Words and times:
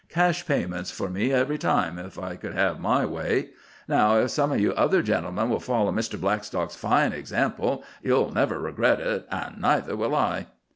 "Cash 0.09 0.47
payments 0.47 0.89
for 0.89 1.11
me 1.11 1.31
every 1.31 1.59
time, 1.59 1.99
if 1.99 2.17
I 2.17 2.35
could 2.35 2.55
have 2.55 2.79
my 2.79 3.05
way. 3.05 3.49
Now, 3.87 4.17
if 4.17 4.31
some 4.31 4.51
o' 4.51 4.55
you 4.55 4.73
other 4.73 5.03
gentlemen 5.03 5.47
will 5.47 5.59
follow 5.59 5.91
Mr. 5.91 6.19
Blackstock's 6.19 6.75
fine 6.75 7.13
example, 7.13 7.83
ye'll 8.01 8.31
never 8.31 8.57
regret 8.57 8.99
it—an' 8.99 9.57
neither 9.59 9.95
will 9.95 10.15
I." 10.15 10.47